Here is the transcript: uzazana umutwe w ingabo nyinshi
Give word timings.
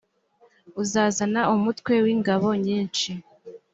uzazana 0.81 1.41
umutwe 1.55 1.93
w 2.03 2.05
ingabo 2.15 2.47
nyinshi 2.65 3.09